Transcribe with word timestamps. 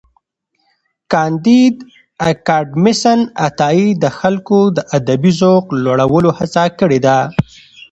کانديد 1.11 1.75
اکاډميسن 2.29 3.19
عطایي 3.47 3.87
د 4.03 4.05
خلکو 4.19 4.59
د 4.75 4.77
ادبي 4.97 5.31
ذوق 5.39 5.65
لوړولو 5.83 6.29
هڅه 6.39 6.63
کړې 6.79 6.99
ده. 7.05 7.17